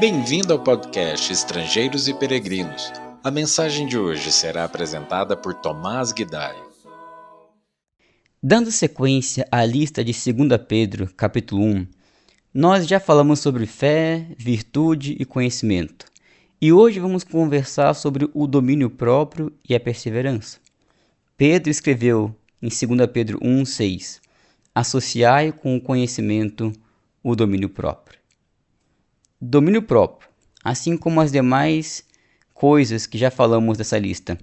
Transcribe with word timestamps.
Bem-vindo 0.00 0.54
ao 0.54 0.58
podcast 0.58 1.30
Estrangeiros 1.30 2.08
e 2.08 2.14
Peregrinos. 2.14 2.90
A 3.22 3.30
mensagem 3.30 3.86
de 3.86 3.98
hoje 3.98 4.32
será 4.32 4.64
apresentada 4.64 5.36
por 5.36 5.52
Tomás 5.52 6.10
Guidai. 6.10 6.56
Dando 8.42 8.72
sequência 8.72 9.46
à 9.52 9.62
lista 9.62 10.02
de 10.02 10.12
2 10.12 10.58
Pedro, 10.66 11.06
capítulo 11.14 11.62
1, 11.62 11.86
nós 12.54 12.86
já 12.86 12.98
falamos 12.98 13.40
sobre 13.40 13.66
fé, 13.66 14.26
virtude 14.38 15.16
e 15.20 15.26
conhecimento. 15.26 16.06
E 16.58 16.72
hoje 16.72 16.98
vamos 16.98 17.22
conversar 17.22 17.92
sobre 17.92 18.26
o 18.32 18.46
domínio 18.46 18.88
próprio 18.88 19.52
e 19.68 19.74
a 19.74 19.80
perseverança. 19.80 20.58
Pedro 21.36 21.70
escreveu 21.70 22.34
em 22.62 22.68
2 22.70 23.06
Pedro 23.12 23.38
1,6: 23.40 24.18
Associai 24.74 25.52
com 25.52 25.76
o 25.76 25.80
conhecimento 25.80 26.72
o 27.22 27.36
domínio 27.36 27.68
próprio. 27.68 28.19
Domínio 29.42 29.80
próprio, 29.80 30.28
assim 30.62 30.98
como 30.98 31.18
as 31.18 31.32
demais 31.32 32.04
coisas 32.52 33.06
que 33.06 33.16
já 33.16 33.30
falamos 33.30 33.78
dessa 33.78 33.98
lista, 33.98 34.38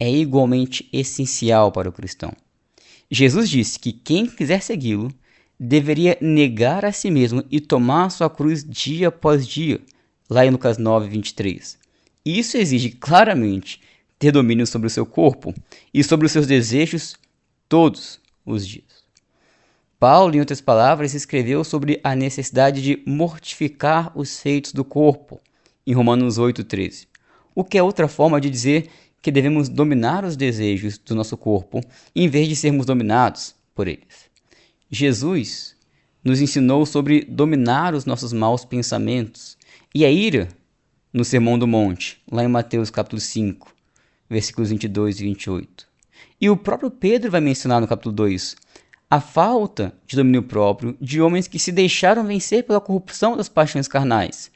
é 0.00 0.10
igualmente 0.10 0.88
essencial 0.90 1.70
para 1.70 1.90
o 1.90 1.92
cristão. 1.92 2.32
Jesus 3.10 3.50
disse 3.50 3.78
que 3.78 3.92
quem 3.92 4.26
quiser 4.26 4.62
segui-lo 4.62 5.12
deveria 5.60 6.16
negar 6.18 6.86
a 6.86 6.92
si 6.92 7.10
mesmo 7.10 7.44
e 7.50 7.60
tomar 7.60 8.10
sua 8.10 8.30
cruz 8.30 8.64
dia 8.64 9.08
após 9.08 9.46
dia, 9.46 9.82
lá 10.30 10.46
em 10.46 10.50
Lucas 10.50 10.78
9, 10.78 11.10
23. 11.10 11.78
Isso 12.24 12.56
exige 12.56 12.90
claramente 12.92 13.82
ter 14.18 14.32
domínio 14.32 14.66
sobre 14.66 14.86
o 14.86 14.90
seu 14.90 15.04
corpo 15.04 15.54
e 15.92 16.02
sobre 16.02 16.24
os 16.24 16.32
seus 16.32 16.46
desejos 16.46 17.16
todos 17.68 18.18
os 18.46 18.66
dias. 18.66 18.97
Paulo, 19.98 20.36
em 20.36 20.38
outras 20.38 20.60
palavras, 20.60 21.12
escreveu 21.12 21.64
sobre 21.64 22.00
a 22.04 22.14
necessidade 22.14 22.80
de 22.80 23.02
mortificar 23.04 24.12
os 24.14 24.38
feitos 24.38 24.72
do 24.72 24.84
corpo, 24.84 25.40
em 25.84 25.92
Romanos 25.92 26.38
8,13, 26.38 27.08
o 27.52 27.64
que 27.64 27.76
é 27.76 27.82
outra 27.82 28.06
forma 28.06 28.40
de 28.40 28.48
dizer 28.48 28.88
que 29.20 29.32
devemos 29.32 29.68
dominar 29.68 30.24
os 30.24 30.36
desejos 30.36 30.98
do 30.98 31.16
nosso 31.16 31.36
corpo 31.36 31.80
em 32.14 32.28
vez 32.28 32.46
de 32.46 32.54
sermos 32.54 32.86
dominados 32.86 33.56
por 33.74 33.88
eles. 33.88 34.30
Jesus 34.88 35.74
nos 36.22 36.40
ensinou 36.40 36.86
sobre 36.86 37.24
dominar 37.24 37.92
os 37.92 38.04
nossos 38.04 38.32
maus 38.32 38.64
pensamentos 38.64 39.58
e 39.92 40.04
a 40.04 40.10
ira 40.10 40.46
no 41.12 41.24
Sermão 41.24 41.58
do 41.58 41.66
Monte, 41.66 42.22
lá 42.30 42.44
em 42.44 42.48
Mateus 42.48 42.88
capítulo 42.88 43.20
5, 43.20 43.74
versículos 44.30 44.70
22 44.70 45.18
e 45.18 45.24
28. 45.24 45.88
E 46.40 46.48
o 46.48 46.56
próprio 46.56 46.88
Pedro 46.88 47.32
vai 47.32 47.40
mencionar 47.40 47.80
no 47.80 47.88
capítulo 47.88 48.14
2 48.14 48.54
a 49.10 49.20
falta 49.20 49.94
de 50.06 50.16
domínio 50.16 50.42
próprio 50.42 50.94
de 51.00 51.20
homens 51.20 51.48
que 51.48 51.58
se 51.58 51.72
deixaram 51.72 52.26
vencer 52.26 52.64
pela 52.64 52.80
corrupção 52.80 53.36
das 53.36 53.48
paixões 53.48 53.88
carnais. 53.88 54.50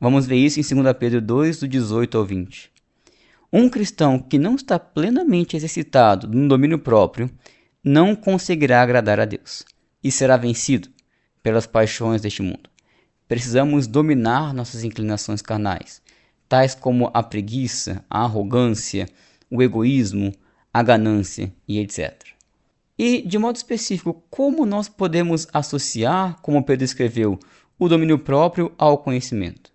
Vamos 0.00 0.26
ver 0.26 0.36
isso 0.36 0.58
em 0.58 0.82
2 0.82 0.96
Pedro 0.98 1.20
2, 1.20 1.60
do 1.60 1.68
18 1.68 2.18
ao 2.18 2.24
20. 2.24 2.72
Um 3.52 3.68
cristão 3.68 4.18
que 4.18 4.38
não 4.38 4.56
está 4.56 4.76
plenamente 4.76 5.56
exercitado 5.56 6.26
no 6.26 6.48
domínio 6.48 6.80
próprio 6.80 7.30
não 7.84 8.16
conseguirá 8.16 8.82
agradar 8.82 9.20
a 9.20 9.24
Deus 9.24 9.64
e 10.02 10.10
será 10.10 10.36
vencido 10.36 10.88
pelas 11.40 11.66
paixões 11.66 12.20
deste 12.20 12.42
mundo. 12.42 12.68
Precisamos 13.28 13.86
dominar 13.86 14.52
nossas 14.52 14.82
inclinações 14.82 15.40
carnais, 15.40 16.02
tais 16.48 16.74
como 16.74 17.08
a 17.14 17.22
preguiça, 17.22 18.04
a 18.10 18.24
arrogância, 18.24 19.08
o 19.48 19.62
egoísmo, 19.62 20.34
a 20.74 20.82
ganância 20.82 21.52
e 21.68 21.78
etc. 21.78 22.32
E, 22.98 23.22
de 23.22 23.38
modo 23.38 23.56
específico, 23.56 24.22
como 24.28 24.66
nós 24.66 24.88
podemos 24.88 25.48
associar, 25.52 26.40
como 26.42 26.62
Pedro 26.62 26.84
escreveu, 26.84 27.38
o 27.78 27.88
domínio 27.88 28.18
próprio 28.18 28.72
ao 28.76 28.98
conhecimento? 28.98 29.72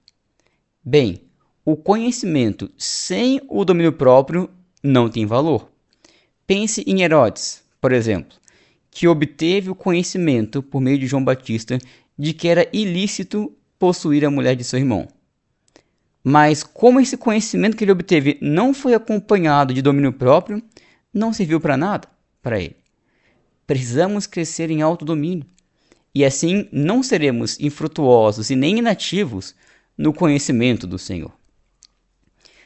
Bem, 0.83 1.21
o 1.65 1.75
conhecimento 1.75 2.71
sem 2.77 3.41
o 3.49 3.65
domínio 3.65 3.91
próprio 3.91 4.49
não 4.81 5.09
tem 5.09 5.25
valor. 5.25 5.69
Pense 6.45 6.81
em 6.87 7.01
Herodes, 7.01 7.63
por 7.81 7.91
exemplo, 7.91 8.37
que 8.89 9.07
obteve 9.07 9.69
o 9.69 9.75
conhecimento 9.75 10.63
por 10.63 10.79
meio 10.79 10.97
de 10.97 11.07
João 11.07 11.23
Batista 11.23 11.77
de 12.17 12.33
que 12.33 12.47
era 12.47 12.69
ilícito 12.71 13.53
possuir 13.77 14.23
a 14.23 14.31
mulher 14.31 14.55
de 14.55 14.63
seu 14.63 14.79
irmão. 14.79 15.07
Mas 16.23 16.63
como 16.63 16.99
esse 16.99 17.17
conhecimento 17.17 17.75
que 17.75 17.83
ele 17.83 17.91
obteve 17.91 18.37
não 18.41 18.73
foi 18.73 18.93
acompanhado 18.93 19.73
de 19.73 19.81
domínio 19.81 20.13
próprio, 20.13 20.63
não 21.13 21.33
serviu 21.33 21.59
para 21.59 21.77
nada 21.77 22.07
para 22.41 22.59
ele. 22.59 22.75
Precisamos 23.67 24.25
crescer 24.25 24.71
em 24.71 24.81
autodomínio, 24.81 25.45
e 26.15 26.23
assim 26.23 26.69
não 26.71 27.03
seremos 27.03 27.59
infrutuosos 27.59 28.49
e 28.49 28.55
nem 28.55 28.79
inativos 28.79 29.53
no 29.97 30.13
conhecimento 30.13 30.87
do 30.87 30.97
Senhor. 30.97 31.31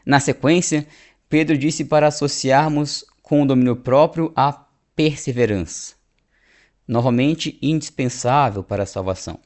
Na 0.06 0.20
sequência, 0.20 0.88
Pedro 1.28 1.58
disse 1.58 1.86
para 1.86 2.08
associarmos 2.08 3.04
com 3.24 3.42
o 3.42 3.46
domínio 3.46 3.76
próprio 3.76 4.32
a 4.36 4.54
perseverança, 4.96 5.96
novamente 6.88 7.58
indispensável 7.62 8.64
para 8.64 8.84
a 8.84 8.86
salvação. 8.86 9.40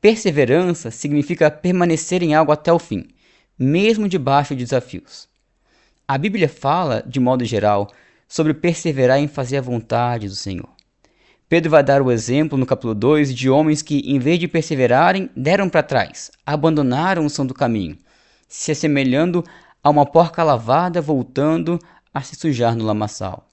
Perseverança 0.00 0.90
significa 0.90 1.50
permanecer 1.50 2.22
em 2.22 2.34
algo 2.34 2.52
até 2.52 2.72
o 2.72 2.78
fim, 2.78 3.08
mesmo 3.58 4.08
debaixo 4.08 4.54
de 4.54 4.64
desafios. 4.64 5.28
A 6.08 6.16
Bíblia 6.16 6.48
fala, 6.48 7.04
de 7.06 7.20
modo 7.20 7.44
geral, 7.44 7.92
sobre 8.30 8.54
perseverar 8.54 9.18
em 9.18 9.26
fazer 9.26 9.56
a 9.56 9.60
vontade 9.60 10.28
do 10.28 10.36
Senhor. 10.36 10.68
Pedro 11.48 11.68
vai 11.68 11.82
dar 11.82 12.00
o 12.00 12.12
exemplo 12.12 12.56
no 12.56 12.64
capítulo 12.64 12.94
2 12.94 13.34
de 13.34 13.50
homens 13.50 13.82
que, 13.82 13.98
em 14.06 14.20
vez 14.20 14.38
de 14.38 14.46
perseverarem, 14.46 15.28
deram 15.36 15.68
para 15.68 15.82
trás, 15.82 16.30
abandonaram 16.46 17.26
o 17.26 17.28
som 17.28 17.44
do 17.44 17.52
caminho, 17.52 17.98
se 18.48 18.70
assemelhando 18.70 19.44
a 19.82 19.90
uma 19.90 20.06
porca 20.06 20.44
lavada 20.44 21.00
voltando 21.00 21.76
a 22.14 22.22
se 22.22 22.36
sujar 22.36 22.76
no 22.76 22.84
lamaçal. 22.84 23.48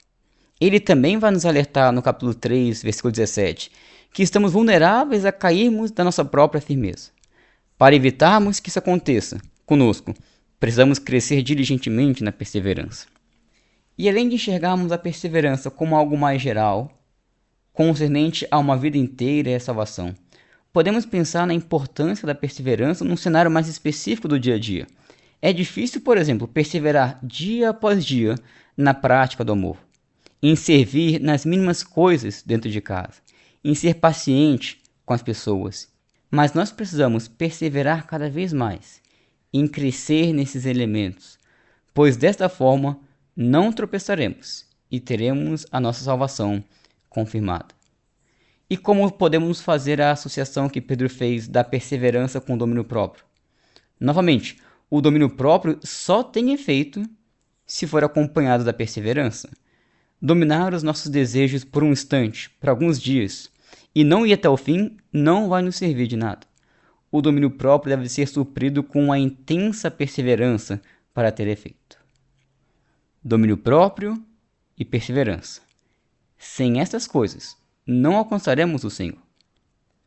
Ele 0.62 0.80
também 0.80 1.18
vai 1.18 1.32
nos 1.32 1.44
alertar 1.44 1.92
no 1.92 2.04
capítulo 2.04 2.36
3, 2.36 2.84
versículo 2.84 3.12
17, 3.12 3.72
que 4.14 4.22
estamos 4.22 4.52
vulneráveis 4.52 5.26
a 5.26 5.32
cairmos 5.32 5.90
da 5.90 6.04
nossa 6.04 6.24
própria 6.24 6.62
firmeza. 6.62 7.10
Para 7.80 7.96
evitarmos 7.96 8.60
que 8.60 8.70
isso 8.70 8.78
aconteça 8.78 9.42
conosco, 9.66 10.14
precisamos 10.60 11.00
crescer 11.00 11.42
diligentemente 11.42 12.24
na 12.24 12.32
perseverança. 12.32 13.17
E 13.98 14.08
além 14.08 14.30
de 14.30 14.36
enxergarmos 14.36 14.92
a 14.92 14.98
perseverança 14.98 15.72
como 15.72 15.96
algo 15.96 16.16
mais 16.16 16.40
geral, 16.40 16.92
concernente 17.74 18.48
a 18.52 18.60
uma 18.60 18.78
vida 18.78 18.98
inteira 18.98 19.50
e 19.50 19.56
a 19.56 19.60
salvação, 19.60 20.14
podemos 20.72 21.06
pensar 21.06 21.48
na 21.48 21.54
importância 21.54 22.28
da 22.28 22.36
perseverança 22.36 23.04
num 23.04 23.18
cenário 23.18 23.50
mais 23.50 23.68
específico 23.68 24.28
do 24.28 24.40
dia 24.40 24.56
a 24.56 24.60
dia. 24.60 24.86
É 25.42 25.52
difícil, 25.52 26.02
por 26.02 26.18
exemplo, 26.18 26.48
perseverar 26.48 27.20
dia 27.24 27.72
após 27.72 28.06
dia 28.06 28.36
na 28.76 28.94
prática 28.94 29.44
do 29.44 29.54
amor, 29.54 29.78
em 30.44 30.56
servir 30.56 31.20
nas 31.20 31.44
mínimas 31.46 31.82
coisas 31.82 32.44
dentro 32.46 32.70
de 32.70 32.80
casa, 32.80 33.22
em 33.64 33.74
ser 33.74 33.96
paciente 33.96 34.80
com 35.04 35.14
as 35.14 35.24
pessoas. 35.24 35.88
Mas 36.30 36.54
nós 36.54 36.72
precisamos 36.72 37.28
perseverar 37.28 38.06
cada 38.06 38.30
vez 38.30 38.54
mais, 38.54 39.02
em 39.52 39.68
crescer 39.68 40.34
nesses 40.34 40.66
elementos, 40.68 41.40
pois 41.94 42.16
desta 42.16 42.48
forma 42.48 43.00
não 43.40 43.72
tropeçaremos 43.72 44.66
e 44.90 45.00
teremos 45.00 45.68
a 45.72 45.80
nossa 45.80 46.04
salvação 46.04 46.64
confirmada. 47.08 47.68
E 48.68 48.76
como 48.76 49.12
podemos 49.12 49.62
fazer 49.62 50.02
a 50.02 50.12
associação 50.12 50.68
que 50.68 50.82
Pedro 50.82 51.08
fez 51.08 51.48
da 51.48 51.64
perseverança 51.64 52.42
com 52.42 52.56
o 52.56 52.58
domínio 52.58 52.84
próprio? 52.84 53.24
Novamente, 54.00 54.58
o 54.90 55.00
domínio 55.00 55.30
próprio 55.30 55.78
só 55.84 56.24
tem 56.24 56.52
efeito 56.52 57.04
se 57.64 57.86
for 57.86 58.04
acompanhado 58.04 58.64
da 58.64 58.74
perseverança. 58.74 59.52
Dominar 60.20 60.74
os 60.74 60.82
nossos 60.82 61.12
desejos 61.12 61.64
por 61.64 61.84
um 61.84 61.92
instante, 61.92 62.50
por 62.60 62.70
alguns 62.70 63.00
dias, 63.00 63.52
e 63.94 64.04
não 64.04 64.26
ir 64.26 64.34
até 64.34 64.50
o 64.50 64.58
fim, 64.58 64.98
não 65.14 65.48
vai 65.48 65.62
nos 65.62 65.76
servir 65.76 66.08
de 66.08 66.18
nada. 66.18 66.48
O 67.12 67.22
domínio 67.22 67.52
próprio 67.52 67.96
deve 67.96 68.10
ser 68.10 68.28
suprido 68.28 68.82
com 68.82 69.06
uma 69.06 69.20
intensa 69.20 69.92
perseverança 69.92 70.82
para 71.14 71.32
ter 71.32 71.48
efeito 71.48 71.97
domínio 73.24 73.58
próprio 73.58 74.22
e 74.78 74.86
perseverança. 74.86 75.62
Sem 76.38 76.80
estas 76.80 77.08
coisas, 77.08 77.58
não 77.86 78.16
alcançaremos 78.16 78.84
o 78.84 78.90
Senhor. 78.90 79.18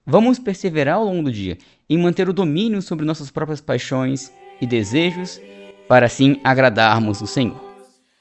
Vamos 0.06 0.38
perseverar 0.38 0.96
ao 0.96 1.04
longo 1.04 1.24
do 1.24 1.32
dia 1.32 1.58
em 1.88 1.98
manter 1.98 2.28
o 2.28 2.32
domínio 2.32 2.80
sobre 2.80 3.04
nossas 3.04 3.30
próprias 3.30 3.60
paixões 3.60 4.32
e 4.60 4.66
desejos, 4.66 5.40
para 5.88 6.06
assim 6.06 6.40
agradarmos 6.44 7.20
o 7.20 7.26
Senhor. 7.26 7.60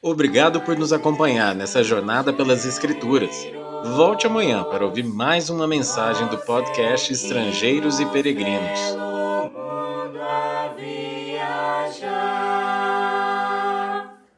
Obrigado 0.01 0.62
por 0.62 0.77
nos 0.77 0.94
acompanhar 0.94 1.53
nessa 1.53 1.83
jornada 1.83 2.31
pelas 2.31 2.65
Escrituras. 2.65 3.47
Volte 3.95 4.27
amanhã 4.27 4.63
para 4.63 4.85
ouvir 4.85 5.03
mais 5.03 5.50
uma 5.50 5.68
mensagem 5.68 6.27
do 6.27 6.38
podcast 6.38 7.12
Estrangeiros 7.12 8.00
e 8.00 8.06
Peregrinos. 8.07 9.08